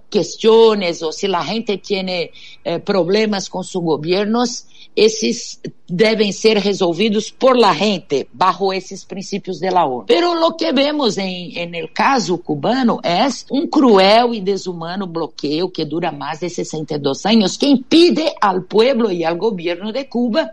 questões 0.09 1.01
ou 1.01 1.11
se 1.11 1.27
a 1.27 1.41
gente 1.41 1.77
tem 1.77 2.31
eh, 2.63 2.79
problemas 2.79 3.49
com 3.49 3.61
seus 3.61 3.83
governos, 3.83 4.65
esses 4.95 5.59
devem 5.87 6.31
ser 6.31 6.57
resolvidos 6.57 7.29
por 7.29 7.57
la 7.57 7.73
gente, 7.73 8.27
bajo 8.31 8.71
esses 8.71 9.03
princípios 9.03 9.59
de 9.59 9.69
la 9.69 9.85
ONU. 9.85 10.05
Pero 10.07 10.33
lo 10.33 10.55
que 10.55 10.71
vemos 10.71 11.17
em, 11.17 11.53
el 11.57 11.91
caso 11.91 12.37
cubano 12.37 12.99
é 13.03 13.27
um 13.51 13.67
cruel 13.67 14.33
e 14.33 14.39
desumano 14.39 15.05
bloqueio 15.05 15.69
que 15.69 15.83
dura 15.83 16.11
mais 16.11 16.39
de 16.39 16.49
62 16.49 17.25
anos, 17.25 17.57
que 17.57 17.67
impide 17.67 18.33
al 18.41 18.63
pueblo 18.63 19.11
e 19.11 19.25
al 19.25 19.37
gobierno 19.37 19.91
de 19.91 20.05
Cuba 20.05 20.49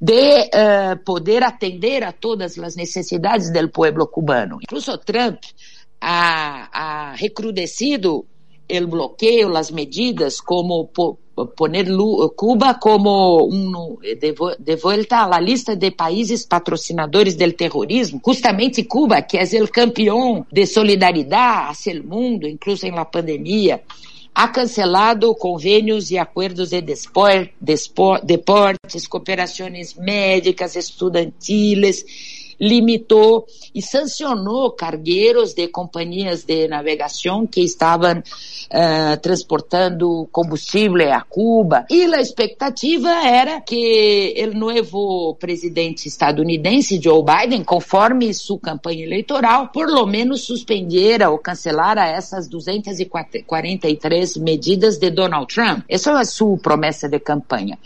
de 0.00 0.50
eh, 0.52 0.96
poder 1.04 1.44
atender 1.44 2.02
a 2.02 2.12
todas 2.12 2.58
as 2.58 2.74
necessidades 2.74 3.52
do 3.52 3.68
pueblo 3.68 4.08
cubano. 4.08 4.58
Incluso 4.60 4.98
Trump 4.98 5.38
ha, 6.02 6.68
ha 6.72 7.14
recrudecido 7.14 8.26
o 8.68 8.86
bloqueio, 8.88 9.56
as 9.56 9.70
medidas, 9.70 10.40
como 10.40 10.88
Lu- 11.88 12.28
Cuba 12.36 12.74
como 12.74 13.46
um, 13.46 13.96
de, 14.18 14.32
vo- 14.32 14.56
de 14.58 14.76
volta 14.76 15.24
à 15.24 15.40
lista 15.40 15.74
de 15.76 15.90
países 15.90 16.44
patrocinadores 16.44 17.34
do 17.36 17.52
terrorismo. 17.52 18.20
Justamente 18.26 18.84
Cuba, 18.84 19.22
que 19.22 19.38
é 19.38 19.62
o 19.62 19.68
campeão 19.68 20.46
de 20.52 20.66
solidariedade 20.66 21.70
hacia 21.70 22.00
o 22.00 22.06
mundo, 22.06 22.46
incluso 22.48 22.86
em 22.86 22.90
la 22.92 23.04
pandemia 23.04 23.80
ha 24.34 24.48
cancelado 24.48 25.34
convênios 25.34 26.10
e 26.10 26.16
acordos 26.16 26.70
de 26.70 26.80
despor, 26.80 27.50
despor, 27.60 28.24
deportes, 28.24 29.06
cooperações 29.06 29.92
médicas, 29.94 30.74
estudantiles, 30.74 32.02
limitou 32.62 33.44
e 33.74 33.82
sancionou 33.82 34.70
cargueiros 34.70 35.52
de 35.52 35.66
companhias 35.66 36.44
de 36.44 36.68
navegação 36.68 37.44
que 37.44 37.60
estavam 37.60 38.22
eh, 38.70 39.16
transportando 39.16 40.28
combustível 40.30 41.12
a 41.12 41.22
Cuba. 41.22 41.84
E 41.90 42.04
a 42.04 42.20
expectativa 42.20 43.10
era 43.10 43.60
que 43.60 44.34
o 44.46 44.56
novo 44.56 45.34
presidente 45.40 46.06
estadunidense, 46.06 47.00
Joe 47.02 47.24
Biden, 47.24 47.64
conforme 47.64 48.32
sua 48.32 48.60
campanha 48.60 49.04
eleitoral, 49.04 49.68
por 49.68 49.90
lo 49.90 50.06
menos 50.06 50.42
suspendiera 50.42 51.30
ou 51.30 51.38
cancelara 51.38 52.06
essas 52.06 52.46
243 52.46 54.36
medidas 54.36 54.98
de 54.98 55.10
Donald 55.10 55.52
Trump. 55.52 55.84
Essa 55.88 56.12
é 56.12 56.14
a 56.14 56.24
sua 56.24 56.56
promessa 56.58 57.08
de 57.08 57.18
campanha. 57.18 57.76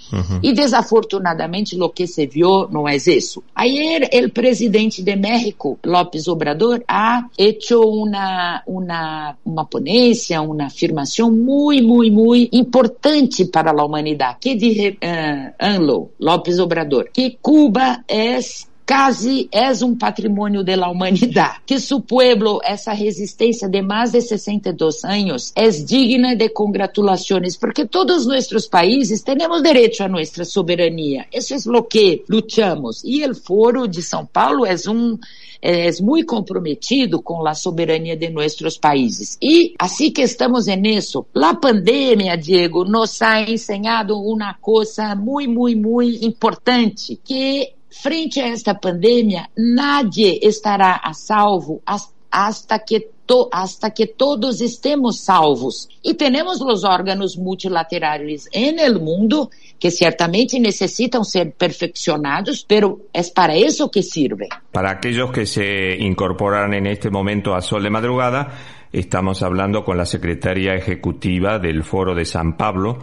E 0.43 0.53
desafortunadamente 0.53 1.81
o 1.81 1.89
que 1.89 2.07
se 2.07 2.27
viu 2.27 2.69
não 2.69 2.87
é 2.87 2.97
isso. 2.97 3.43
Ayer 3.55 4.11
o 4.27 4.31
presidente 4.31 4.66
de 4.69 5.17
México, 5.17 5.79
López 5.85 6.29
Obrador, 6.29 6.85
ha 6.89 7.29
hecho 7.37 7.81
una, 7.81 8.63
una, 8.67 9.37
uma 9.45 9.65
ponência, 9.65 10.41
uma 10.41 10.67
afirmação 10.67 11.31
muito, 11.31 11.87
muito, 11.87 12.13
muito 12.13 12.57
importante 12.57 13.47
para 13.47 13.71
a 13.71 13.85
humanidade, 13.85 14.39
que 14.41 14.55
dice 14.55 14.99
uh, 15.03 15.55
ANLO, 15.59 16.11
López 16.19 16.59
Obrador, 16.59 17.11
que 17.13 17.39
Cuba 17.41 18.05
é 18.09 18.39
casi 18.87 19.49
es 19.51 19.83
un 19.83 19.99
patrimonio 19.99 20.63
de 20.63 20.77
la 20.77 20.89
humanidad, 20.89 21.51
que 21.67 21.79
su 21.81 22.03
pueblo, 22.03 22.61
esa 22.63 22.95
resistencia 22.95 23.69
de 23.69 23.83
más 23.83 24.13
de 24.13 24.23
62 24.23 25.05
años, 25.05 25.53
es 25.55 25.87
digna 25.87 26.35
de 26.37 26.53
congratulaciones, 26.53 27.59
porque 27.59 27.87
todos 27.87 28.27
nuestros 28.27 28.69
países 28.69 29.25
tenemos 29.25 29.63
derecho 29.63 30.05
a 30.05 30.09
nuestra 30.09 30.45
soberanía. 30.45 31.27
Eso 31.31 31.57
es 31.57 31.67
lo 31.67 31.89
que 31.89 32.25
luchamos. 32.29 33.05
Y 33.05 33.23
el 33.23 33.35
foro 33.35 33.87
de 33.87 34.01
São 34.01 34.27
Paulo 34.27 34.65
es 34.65 34.87
un 34.87 35.21
es 35.61 36.01
muy 36.01 36.23
comprometido 36.23 37.23
con 37.23 37.43
la 37.43 37.55
soberanía 37.55 38.15
de 38.15 38.31
nuestros 38.31 38.79
países. 38.79 39.37
Y 39.41 39.75
así 39.79 40.13
que 40.13 40.23
estamos 40.23 40.69
en 40.69 40.87
eso. 40.87 41.27
La 41.33 41.59
pandemia, 41.59 42.37
Diego, 42.37 42.85
nos 42.85 43.21
ha 43.23 43.41
enseñado 43.41 44.19
una 44.19 44.59
cosa 44.61 45.17
muy, 45.17 45.49
muy, 45.49 45.75
muy 45.75 46.19
importante, 46.19 47.19
que 47.27 47.75
frente 48.03 48.41
a 48.41 48.49
esta 48.49 48.79
pandemia, 48.79 49.51
nadie 49.57 50.39
estará 50.43 50.97
a 50.97 51.15
salvo 51.15 51.83
hasta 52.31 52.79
que 52.81 53.11
hasta 53.51 53.91
que 53.91 54.07
todos 54.07 54.61
estemos 54.61 55.21
salvos. 55.21 55.89
E 56.05 56.15
temos 56.15 56.61
os 56.61 56.85
órgãos 56.85 57.37
multilaterais 57.37 58.49
en 58.53 58.79
el 58.79 59.01
mundo 59.01 59.51
que 59.79 59.91
certamente 59.91 60.61
necessitam 60.61 61.25
ser 61.25 61.53
perfeccionados, 61.53 62.65
pero 62.67 63.01
es 63.13 63.31
para 63.31 63.55
eso 63.55 63.91
que 63.91 64.03
sirven. 64.03 64.49
Para 64.71 64.93
aquellos 64.93 65.31
que 65.33 65.45
se 65.45 65.97
incorporan 65.99 66.73
en 66.75 66.87
este 66.87 67.11
momento 67.11 67.55
a 67.55 67.61
Sol 67.61 67.83
de 67.83 67.91
Madrugada, 67.91 68.53
estamos 68.93 69.43
hablando 69.43 69.83
con 69.83 69.97
la 69.97 70.07
secretaria 70.07 70.75
ejecutiva 70.75 71.59
del 71.59 71.83
Foro 71.83 72.15
de 72.15 72.25
San 72.25 72.57
Pablo, 72.57 72.99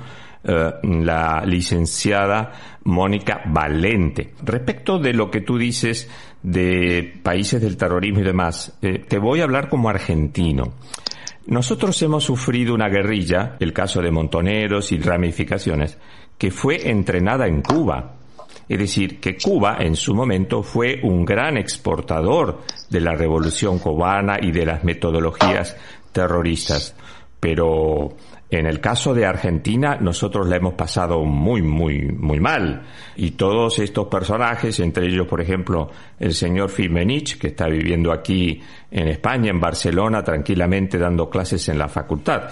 eh, 0.46 0.72
la 0.84 1.44
licenciada 1.46 2.73
Mónica 2.86 3.42
Valente. 3.46 4.34
Respecto 4.44 5.00
de 5.00 5.14
lo 5.14 5.32
que 5.32 5.42
tú 5.42 5.58
dices 5.58 6.10
de 6.42 7.20
países 7.24 7.62
del 7.62 7.78
terrorismo 7.78 8.20
y 8.20 8.24
demás, 8.24 8.78
eh, 8.82 9.00
te 9.08 9.18
voy 9.18 9.40
a 9.40 9.44
hablar 9.44 9.70
como 9.70 9.90
argentino. 9.90 10.74
Nosotros 11.46 12.02
hemos 12.02 12.24
sufrido 12.24 12.74
una 12.74 12.88
guerrilla, 12.88 13.58
el 13.60 13.74
caso 13.74 14.02
de 14.02 14.12
Montoneros 14.12 14.92
y 14.92 15.00
ramificaciones, 15.00 15.98
que 16.38 16.52
fue 16.52 16.90
entrenada 16.90 17.48
en 17.48 17.62
Cuba. 17.62 18.16
Es 18.68 18.80
decir, 18.80 19.20
que 19.20 19.36
Cuba 19.36 19.78
en 19.80 19.96
su 19.96 20.16
momento 20.16 20.64
fue 20.64 21.02
un 21.04 21.26
gran 21.26 21.58
exportador 21.58 22.62
de 22.90 23.02
la 23.02 23.14
revolución 23.14 23.80
cubana 23.80 24.38
y 24.42 24.52
de 24.52 24.66
las 24.66 24.86
metodologías 24.86 25.76
terroristas. 26.14 26.96
Pero 27.42 28.16
en 28.60 28.68
el 28.68 28.80
caso 28.80 29.14
de 29.14 29.26
Argentina, 29.26 29.98
nosotros 30.00 30.48
la 30.48 30.58
hemos 30.58 30.74
pasado 30.76 31.24
muy, 31.24 31.62
muy, 31.62 32.04
muy 32.04 32.40
mal. 32.40 32.84
Y 33.16 33.32
todos 33.32 33.80
estos 33.80 34.08
personajes, 34.08 34.80
entre 34.80 35.08
ellos, 35.08 35.28
por 35.28 35.42
ejemplo, 35.42 35.90
el 36.20 36.34
señor 36.34 36.70
Fimenich, 36.70 37.38
que 37.38 37.48
está 37.48 37.68
viviendo 37.68 38.12
aquí 38.12 38.62
en 38.92 39.08
España, 39.08 39.50
en 39.50 39.60
Barcelona, 39.60 40.24
tranquilamente 40.24 40.98
dando 40.98 41.30
clases 41.30 41.68
en 41.70 41.80
la 41.80 41.88
facultad. 41.88 42.50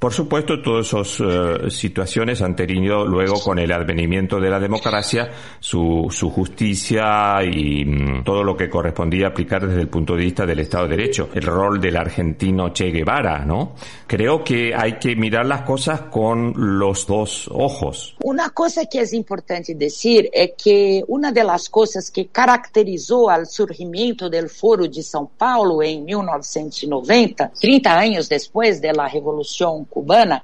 Por 0.00 0.14
supuesto, 0.14 0.62
todas 0.62 0.86
esas 0.86 1.20
uh, 1.20 1.70
situaciones 1.70 2.40
han 2.40 2.56
tenido 2.56 3.04
luego 3.04 3.38
con 3.38 3.58
el 3.58 3.70
advenimiento 3.70 4.40
de 4.40 4.48
la 4.48 4.58
democracia 4.58 5.30
su, 5.60 6.06
su 6.08 6.30
justicia 6.30 7.44
y 7.44 7.84
mm, 7.84 8.24
todo 8.24 8.42
lo 8.42 8.56
que 8.56 8.70
correspondía 8.70 9.26
aplicar 9.26 9.68
desde 9.68 9.82
el 9.82 9.88
punto 9.88 10.16
de 10.16 10.24
vista 10.24 10.46
del 10.46 10.60
Estado 10.60 10.88
de 10.88 10.96
Derecho. 10.96 11.28
El 11.34 11.42
rol 11.42 11.78
del 11.78 11.98
argentino 11.98 12.72
Che 12.72 12.90
Guevara, 12.90 13.44
¿no? 13.44 13.74
Creo 14.06 14.42
que 14.42 14.74
hay 14.74 14.98
que 14.98 15.14
mirar 15.16 15.44
las 15.44 15.64
cosas 15.64 16.00
con 16.10 16.54
los 16.56 17.06
dos 17.06 17.50
ojos. 17.52 18.16
Una 18.22 18.48
cosa 18.48 18.86
que 18.86 19.02
es 19.02 19.12
importante 19.12 19.74
decir 19.74 20.30
es 20.32 20.52
que 20.56 21.04
una 21.08 21.30
de 21.30 21.44
las 21.44 21.68
cosas 21.68 22.10
que 22.10 22.28
caracterizó 22.28 23.28
al 23.28 23.46
surgimiento 23.46 24.30
del 24.30 24.48
Foro 24.48 24.84
de 24.84 25.02
São 25.02 25.28
Paulo 25.36 25.82
en 25.82 26.06
1990, 26.06 27.52
30 27.60 27.98
años 27.98 28.30
después 28.30 28.80
de 28.80 28.94
la 28.94 29.06
Revolución 29.06 29.84
cubana 29.90 30.42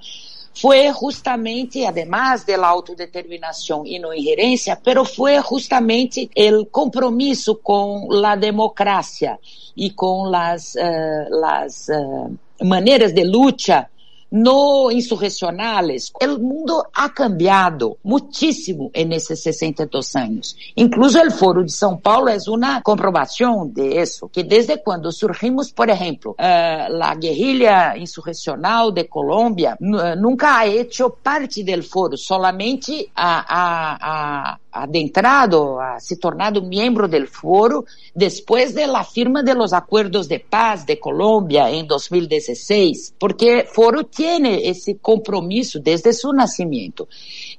foi 0.60 0.90
justamente, 0.92 1.84
además 1.84 2.44
de 2.44 2.56
la 2.56 2.68
autodeterminação 2.68 3.84
e 3.86 3.98
não 3.98 4.14
ingerência, 4.14 4.74
pero 4.82 5.04
foi 5.04 5.34
justamente 5.42 6.30
o 6.58 6.64
compromisso 6.66 7.56
com 7.56 8.08
a 8.24 8.34
democracia 8.34 9.38
e 9.76 9.90
com 9.90 10.34
as, 10.34 10.74
uh, 10.74 11.28
las 11.28 11.88
uh, 11.88 12.38
maneiras 12.64 13.12
de 13.12 13.22
luta 13.22 13.90
no 14.36 14.90
insurrecionales, 14.90 16.12
el 16.20 16.38
mundo 16.38 16.86
ha 16.92 17.12
cambiado 17.12 17.98
muchísimo 18.02 18.90
en 18.92 19.12
esos 19.12 19.40
62 19.40 20.16
años. 20.16 20.56
Incluso 20.74 21.22
el 21.22 21.32
Foro 21.32 21.62
de 21.62 21.68
São 21.68 22.00
Paulo 22.00 22.30
es 22.30 22.46
una 22.46 22.82
comprobación 22.82 23.72
de 23.72 24.00
eso, 24.00 24.28
que 24.28 24.44
desde 24.44 24.82
cuando 24.82 25.10
surgimos, 25.10 25.72
por 25.72 25.88
ejemplo, 25.90 26.32
uh, 26.32 26.92
la 26.92 27.16
guerrilla 27.18 27.96
insurreccional 27.96 28.92
de 28.92 29.08
Colombia 29.08 29.76
nunca 29.80 30.58
ha 30.58 30.66
hecho 30.66 31.16
parte 31.22 31.64
del 31.64 31.82
foro, 31.82 32.16
solamente 32.16 33.10
ha, 33.14 33.44
ha, 33.48 34.52
ha 34.52 34.60
adentrado, 34.82 35.80
ha 35.80 35.98
se 36.00 36.16
tornado 36.16 36.62
miembro 36.62 37.08
del 37.08 37.28
foro 37.28 37.84
después 38.14 38.74
de 38.74 38.86
la 38.86 39.04
firma 39.04 39.42
de 39.42 39.54
los 39.54 39.72
acuerdos 39.72 40.28
de 40.28 40.40
paz 40.40 40.86
de 40.86 40.98
Colombia 40.98 41.70
en 41.70 41.86
2016, 41.86 43.14
porque 43.18 43.66
foro 43.70 44.04
tiene 44.04 44.68
ese 44.68 44.98
compromiso 44.98 45.78
desde 45.80 46.12
su 46.12 46.32
nacimiento. 46.32 47.08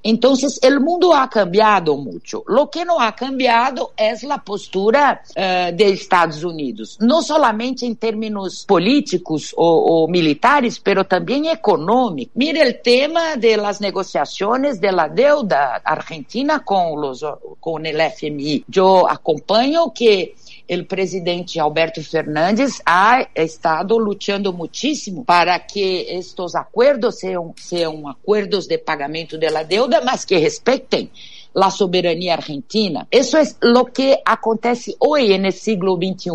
Entonces, 0.04 0.60
el 0.62 0.80
mundo 0.80 1.14
ha 1.14 1.30
cambiado 1.30 1.98
mucho. 1.98 2.44
Lo 2.48 2.70
que 2.70 2.86
no 2.86 3.00
ha 3.00 3.16
cambiado 3.16 3.94
es 3.98 4.24
la 4.24 4.44
postura 4.44 5.22
uh, 5.30 5.76
Estados 5.86 6.44
Unidos, 6.44 6.98
no 7.02 7.22
solamente 7.22 7.86
en 7.86 7.96
términos 7.96 8.66
políticos 8.68 9.54
o, 9.58 10.04
o 10.04 10.08
militares, 10.08 10.80
pero 10.80 11.06
también 11.06 11.46
económicos. 11.46 12.34
Mire 12.36 12.62
el 12.62 12.82
tema 12.82 13.36
negociaciones 13.82 14.80
de 14.80 14.92
la 14.92 15.10
deuda 15.10 15.82
argentina 15.84 16.64
con, 16.64 17.02
los, 17.02 17.26
con 17.60 17.86
el 17.86 18.00
FMI. 18.00 18.66
Yo 18.68 19.10
acompaño 19.10 19.94
que 19.94 20.36
o 20.70 20.86
presidente 20.86 21.60
Alberto 21.60 22.04
Fernandes 22.04 22.82
ha 22.86 23.28
estado 23.34 23.98
lutando 23.98 24.52
muitíssimo 24.52 25.24
para 25.24 25.58
que 25.60 26.06
estes 26.10 26.56
acordos 26.56 27.20
sejam, 27.20 28.08
acordos 28.08 28.68
de 28.68 28.78
pagamento 28.78 29.38
da 29.38 29.64
deuda, 29.64 30.02
mas 30.02 30.26
que 30.26 30.38
respeitem 30.38 31.10
la 31.58 31.72
soberanía 31.72 32.36
argentina. 32.36 33.08
Eso 33.10 33.40
es 33.40 33.58
lo 33.62 33.86
que 33.86 34.20
acontece 34.24 34.96
hoy 35.00 35.34
en 35.34 35.46
el 35.46 35.54
siglo 35.54 35.96
XXI. 35.96 36.30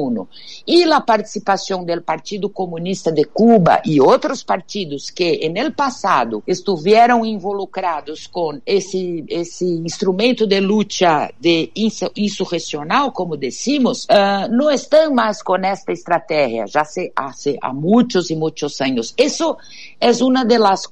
Y 0.67 0.85
la 0.85 1.05
participación 1.07 1.87
del 1.87 2.03
Partido 2.03 2.53
Comunista 2.53 3.13
de 3.13 3.27
Cuba 3.27 3.81
y 3.85 4.01
otros 4.01 4.43
partidos 4.43 5.13
que 5.13 5.39
en 5.43 5.57
el 5.57 5.75
pasado 5.75 6.43
estuvieron 6.45 7.25
involucrados 7.25 8.29
con 8.29 8.63
ese, 8.67 9.23
ese 9.29 9.65
instrumento 9.65 10.45
de 10.45 10.61
lucha 10.61 11.31
de 11.39 11.71
insurreccional, 11.73 13.13
como 13.13 13.37
decimos, 13.37 14.09
uh, 14.11 14.53
no 14.53 14.71
están 14.71 15.15
más 15.15 15.41
con 15.45 15.65
esta 15.65 15.93
estrategia 15.93 16.65
ya 16.67 16.81
hace, 16.81 17.13
hace 17.15 17.57
a 17.63 17.73
muchos 17.73 18.29
y 18.33 18.35
muchos 18.35 18.81
años. 18.81 19.15
Eso 19.17 19.59
es 20.01 20.21
una 20.21 20.45
de 20.45 20.59
las 20.59 20.89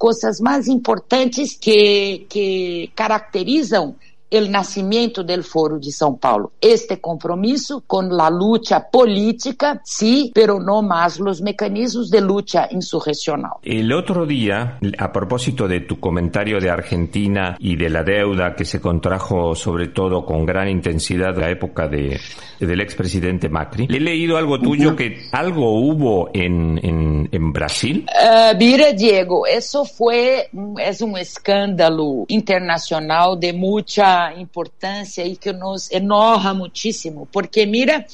importantes 0.68 1.58
que, 1.58 2.26
que 2.28 2.92
caracterizan 2.94 3.96
o 4.32 4.48
nascimento 4.48 5.24
do 5.24 5.42
Foro 5.42 5.78
de 5.78 5.90
São 5.90 6.16
Paulo. 6.16 6.52
Este 6.60 6.96
compromisso 6.96 7.82
com 7.86 8.08
a 8.20 8.28
luta 8.28 8.80
política, 8.80 9.80
sí, 9.84 10.30
pero 10.34 10.60
no 10.60 10.82
más 10.82 11.18
los 11.18 11.40
mecanismos 11.40 12.10
de 12.10 12.20
lucha 12.20 12.68
insurreccional. 12.70 13.54
El 13.62 13.92
otro 13.92 14.26
día, 14.26 14.78
a 14.98 15.12
propósito 15.12 15.66
de 15.66 15.80
tu 15.80 15.98
comentario 15.98 16.60
de 16.60 16.70
Argentina 16.70 17.56
y 17.58 17.76
de 17.76 17.88
la 17.88 18.02
deuda 18.02 18.54
que 18.54 18.64
se 18.64 18.80
contrajo 18.80 19.54
sobre 19.54 19.88
todo 19.88 20.24
con 20.24 20.46
gran 20.46 20.68
intensidad 20.68 21.34
en 21.34 21.40
la 21.40 21.50
época 21.50 21.88
de, 21.88 22.20
del 22.60 22.80
expresidente 22.80 23.48
Macri, 23.48 23.88
he 23.90 24.00
leído 24.00 24.36
algo 24.36 24.60
tuyo 24.60 24.94
que 24.94 25.28
algo 25.32 25.80
hubo 25.80 26.30
en, 26.32 26.78
en, 26.82 27.28
en 27.32 27.52
Brasil. 27.52 28.06
Uh, 28.08 28.56
mira, 28.56 28.92
Diego, 28.92 29.46
eso 29.46 29.84
fue, 29.84 30.48
es 30.78 31.00
un 31.00 31.16
escándalo 31.16 32.24
internacional 32.28 33.38
de 33.38 33.52
mucha 33.52 34.19
importância 34.36 35.24
e 35.26 35.36
que 35.36 35.52
nos 35.52 35.90
enoja 35.90 36.52
muitíssimo, 36.54 37.28
porque 37.32 37.66
mira 37.66 38.06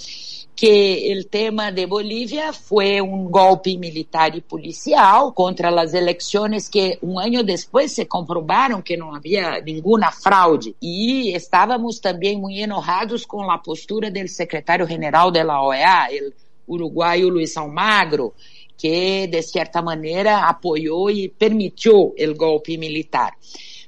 que 0.56 1.14
o 1.20 1.28
tema 1.28 1.70
de 1.70 1.86
Bolívia 1.86 2.50
foi 2.50 2.98
um 3.02 3.24
golpe 3.24 3.76
militar 3.76 4.34
e 4.34 4.40
policial 4.40 5.30
contra 5.32 5.68
as 5.82 5.92
eleições 5.92 6.66
que 6.66 6.98
um 7.02 7.18
ano 7.18 7.42
depois 7.42 7.92
se 7.92 8.06
comprovaram 8.06 8.80
que 8.80 8.96
não 8.96 9.14
havia 9.14 9.60
nenhuma 9.60 10.10
fraude 10.10 10.74
e 10.80 11.36
estávamos 11.36 11.98
também 11.98 12.38
muito 12.38 12.58
enojados 12.58 13.26
com 13.26 13.50
a 13.50 13.58
postura 13.58 14.10
do 14.10 14.26
secretário-geral 14.26 15.30
da 15.30 15.62
OEA, 15.62 16.08
o 16.66 16.74
uruguaio 16.74 17.28
Luiz 17.28 17.54
Almagro, 17.58 18.32
que 18.78 19.26
de 19.26 19.42
certa 19.42 19.82
maneira 19.82 20.38
apoiou 20.38 21.10
e 21.10 21.28
permitiu 21.28 22.14
o 22.18 22.34
golpe 22.34 22.78
militar. 22.78 23.34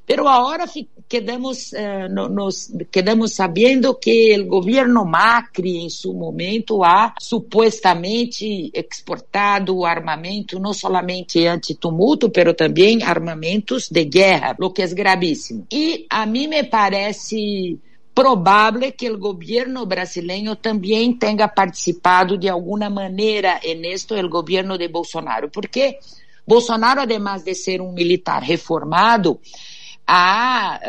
Pero 0.04 0.28
ahora 0.28 0.66
quedamos, 1.08 1.72
eh, 1.72 2.08
no, 2.08 2.28
nos, 2.28 2.70
quedamos 2.90 3.32
sabendo 3.32 3.94
que 3.98 4.38
o 4.38 4.46
governo 4.46 5.04
Macri, 5.04 5.78
em 5.78 5.88
seu 5.88 6.12
momento, 6.12 6.84
ha 6.84 7.14
supostamente 7.18 8.70
exportado 8.74 9.84
armamento 9.84 10.60
não 10.60 10.74
somente 10.74 11.46
anti-tumulto, 11.46 12.30
pero 12.30 12.54
também 12.54 13.02
armamentos 13.02 13.88
de 13.90 14.04
guerra, 14.04 14.54
o 14.60 14.70
que 14.70 14.82
é 14.82 14.86
gravíssimo. 14.88 15.66
E 15.72 16.06
a 16.10 16.26
mim 16.26 16.46
me 16.46 16.64
parece 16.64 17.78
provável 18.14 18.92
que 18.92 19.08
o 19.10 19.16
governo 19.16 19.86
brasileiro 19.86 20.56
também 20.56 21.12
tenha 21.16 21.48
participado 21.48 22.36
de 22.36 22.48
alguma 22.48 22.90
maneira 22.90 23.60
en 23.62 23.84
esto 23.84 24.16
el 24.16 24.28
governo 24.28 24.76
de 24.76 24.88
Bolsonaro, 24.88 25.48
porque 25.50 25.98
Bolsonaro, 26.44 27.02
además 27.02 27.44
de 27.44 27.54
ser 27.54 27.80
um 27.80 27.92
militar 27.92 28.42
reformado, 28.42 29.38
ha 30.10 30.80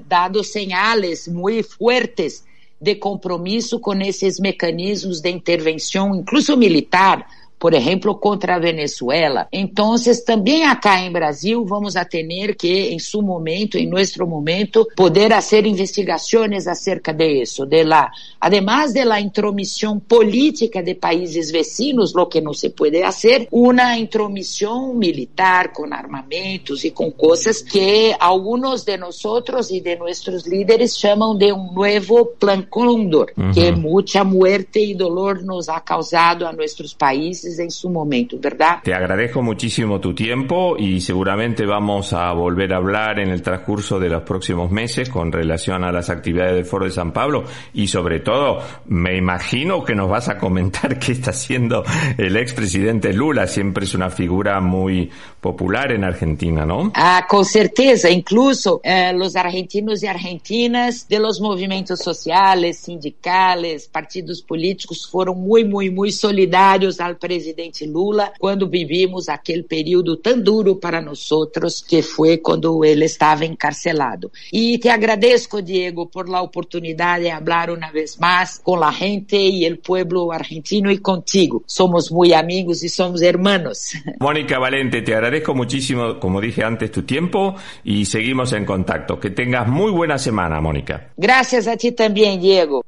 uh, 0.00 0.04
dado 0.08 0.42
señales 0.42 1.28
muy 1.28 1.62
fuertes 1.62 2.42
de 2.80 2.98
compromisso 2.98 3.78
com 3.78 3.94
esses 4.00 4.40
mecanismos 4.40 5.20
de 5.20 5.28
intervenção, 5.28 6.14
incluso 6.14 6.56
militar, 6.56 7.26
por 7.58 7.74
exemplo, 7.74 8.14
contra 8.16 8.56
a 8.56 8.58
Venezuela. 8.58 9.48
Então, 9.52 9.94
também 10.24 10.64
acá 10.64 11.00
em 11.00 11.10
Brasil 11.10 11.64
vamos 11.64 11.96
a 11.96 12.04
ter 12.04 12.54
que, 12.56 12.88
em 12.90 12.98
seu 12.98 13.22
momento, 13.22 13.78
em 13.78 13.88
nosso 13.88 14.26
momento, 14.26 14.86
poder 14.96 15.30
fazer 15.30 15.66
investigações 15.66 16.66
acerca 16.66 17.12
de 17.12 17.42
isso, 17.42 17.64
de 17.64 17.84
la, 17.84 18.10
además 18.40 18.92
de 18.92 19.04
la 19.04 19.20
intromissão 19.20 19.98
política 19.98 20.82
de 20.82 20.94
países 20.94 21.50
vecinos, 21.50 22.12
lo 22.14 22.26
que 22.26 22.40
não 22.40 22.52
se 22.52 22.70
pode 22.70 23.00
fazer, 23.00 23.48
uma 23.50 23.96
intromissão 23.96 24.94
militar 24.94 25.72
com 25.72 25.92
armamentos 25.92 26.84
e 26.84 26.90
com 26.90 27.10
coisas 27.10 27.62
que 27.62 28.14
alguns 28.18 28.84
de 28.84 28.96
nós 28.96 29.22
e 29.70 29.80
de 29.80 29.96
nossos 29.96 30.46
líderes 30.46 30.96
chamam 30.96 31.36
de 31.36 31.52
um 31.52 31.72
novo 31.72 32.26
Plan 32.38 32.62
Condor, 32.62 33.32
uhum. 33.36 33.52
que 33.52 33.70
muita 33.72 34.24
muerte 34.24 34.80
e 34.80 34.94
dolor 34.94 35.42
nos 35.42 35.68
ha 35.68 35.80
causado 35.80 36.46
a 36.46 36.52
nossos 36.52 36.92
países 36.92 37.45
en 37.46 37.70
su 37.70 37.88
momento, 37.88 38.36
¿verdad? 38.40 38.80
Te 38.82 38.92
agradezco 38.92 39.42
muchísimo 39.42 40.00
tu 40.00 40.14
tiempo 40.14 40.76
y 40.76 41.00
seguramente 41.00 41.64
vamos 41.64 42.12
a 42.12 42.32
volver 42.32 42.72
a 42.72 42.78
hablar 42.78 43.20
en 43.20 43.28
el 43.28 43.42
transcurso 43.42 43.98
de 43.98 44.08
los 44.08 44.22
próximos 44.22 44.70
meses 44.70 45.08
con 45.08 45.30
relación 45.30 45.84
a 45.84 45.92
las 45.92 46.10
actividades 46.10 46.54
del 46.54 46.64
Foro 46.64 46.86
de 46.86 46.90
San 46.90 47.12
Pablo 47.12 47.44
y 47.72 47.86
sobre 47.86 48.20
todo 48.20 48.58
me 48.86 49.16
imagino 49.16 49.84
que 49.84 49.94
nos 49.94 50.10
vas 50.10 50.28
a 50.28 50.38
comentar 50.38 50.98
qué 50.98 51.12
está 51.12 51.30
haciendo 51.30 51.84
el 52.18 52.36
expresidente 52.36 53.12
Lula, 53.12 53.46
siempre 53.46 53.84
es 53.84 53.94
una 53.94 54.10
figura 54.10 54.60
muy 54.60 55.10
popular 55.40 55.92
en 55.92 56.02
Argentina, 56.02 56.66
¿no? 56.66 56.90
Ah, 56.94 57.24
con 57.28 57.44
certeza, 57.44 58.10
incluso 58.10 58.80
eh, 58.82 59.12
los 59.12 59.36
argentinos 59.36 60.02
y 60.02 60.08
argentinas 60.08 61.08
de 61.08 61.20
los 61.20 61.40
movimientos 61.40 62.00
sociales, 62.00 62.78
sindicales, 62.78 63.86
partidos 63.86 64.42
políticos 64.42 65.08
fueron 65.08 65.40
muy, 65.40 65.64
muy, 65.64 65.90
muy 65.90 66.10
solidarios 66.10 67.00
al 67.00 67.16
presidente 67.16 67.35
presidente 67.36 67.86
Lula 67.86 68.32
quando 68.38 68.66
vivimos 68.68 69.28
aquele 69.28 69.62
período 69.62 70.16
tão 70.16 70.40
duro 70.40 70.76
para 70.76 71.02
nós 71.02 71.30
outros, 71.30 71.82
que 71.82 72.00
foi 72.00 72.38
quando 72.38 72.82
ele 72.82 73.04
estava 73.04 73.44
encarcelado. 73.44 74.30
E 74.50 74.78
te 74.78 74.88
agradeço, 74.88 75.60
Diego, 75.62 76.06
por 76.06 76.28
la 76.28 76.40
oportunidade 76.40 77.24
de 77.24 77.30
falar 77.30 77.70
uma 77.70 77.90
vez 77.90 78.16
mais 78.16 78.58
com 78.58 78.82
a 78.82 78.90
gente 78.90 79.36
e 79.36 79.70
o 79.70 79.76
pueblo 79.76 80.32
argentino 80.32 80.90
e 80.90 80.98
contigo. 80.98 81.62
Somos 81.66 82.10
muito 82.10 82.34
amigos 82.34 82.82
e 82.82 82.88
somos 82.88 83.20
hermanos. 83.20 83.92
Mónica 84.20 84.58
Valente, 84.58 85.02
te 85.02 85.14
agradezco 85.14 85.54
muchísimo, 85.54 86.18
como 86.18 86.40
dije 86.40 86.64
antes, 86.64 86.90
tu 86.90 87.02
tiempo 87.02 87.54
y 87.84 88.06
seguimos 88.06 88.52
en 88.52 88.64
contacto. 88.64 89.18
Que 89.20 89.30
tengas 89.30 89.68
muy 89.68 89.92
buena 89.92 90.18
semana, 90.18 90.60
Mónica. 90.60 91.12
Gracias 91.16 91.66
a 91.66 91.76
ti 91.76 91.92
también, 91.92 92.40
Diego. 92.40 92.82